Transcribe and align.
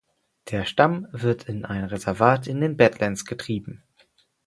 Der 0.49 0.65
Stamm 0.65 1.07
wird 1.11 1.47
in 1.47 1.63
ein 1.63 1.83
Reservat 1.83 2.47
in 2.47 2.59
den 2.59 2.75
Bad 2.75 2.99
Lands 2.99 3.23
getrieben. 3.23 3.83